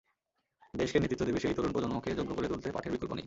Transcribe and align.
দেশকে 0.73 0.97
নেতৃত্ব 0.99 1.23
দেবে 1.25 1.39
সেই 1.39 1.53
তরুণ 1.53 1.71
প্রজন্মকে 1.71 2.09
যোগ্য 2.15 2.31
করে 2.35 2.47
তুলতে 2.47 2.67
পাঠের 2.71 2.91
বিকল্প 2.91 3.11
নেই। 3.11 3.19